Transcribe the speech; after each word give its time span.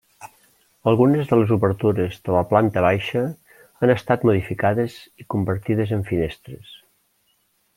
Algunes 0.91 1.27
de 1.31 1.37
les 1.39 1.51
obertures 1.55 2.15
de 2.29 2.33
la 2.35 2.41
planta 2.53 2.83
baixa 2.85 3.23
han 3.83 3.93
estat 3.97 4.25
modificades 4.31 4.97
i 5.25 5.29
convertides 5.35 5.97
en 5.99 6.05
finestres. 6.13 6.77